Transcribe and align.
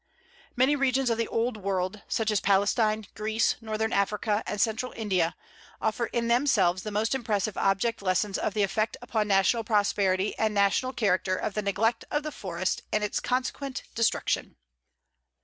Many 0.55 0.75
regions 0.75 1.11
of 1.11 1.19
the 1.19 1.27
old 1.27 1.57
world, 1.57 2.01
such 2.07 2.31
as 2.31 2.39
Palestine, 2.41 3.05
Greece, 3.13 3.55
Northern 3.61 3.93
Africa, 3.93 4.41
and 4.47 4.59
Central 4.59 4.93
India, 4.95 5.35
offer 5.79 6.07
in 6.07 6.27
themselves 6.27 6.81
the 6.81 6.89
most 6.89 7.13
impressive 7.13 7.55
object 7.55 8.01
lessons 8.01 8.39
of 8.39 8.55
the 8.55 8.63
effect 8.63 8.97
upon 8.99 9.27
national 9.27 9.63
prosperity 9.63 10.35
and 10.39 10.55
national 10.55 10.91
character 10.93 11.35
of 11.35 11.53
the 11.53 11.61
neglect 11.61 12.03
of 12.09 12.23
the 12.23 12.31
forest 12.31 12.81
and 12.91 13.03
its 13.03 13.19
consequent 13.19 13.83
destruction. 13.93 14.55